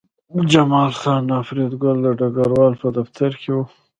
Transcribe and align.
جمال 0.51 0.91
خان 0.99 1.23
او 1.35 1.41
فریدګل 1.47 1.97
د 2.03 2.07
ډګروال 2.19 2.73
په 2.81 2.87
دفتر 2.97 3.31
کې 3.41 3.49
وو 3.55 3.63